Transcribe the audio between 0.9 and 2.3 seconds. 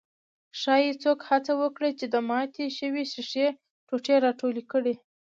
څوک هڅه وکړي چې د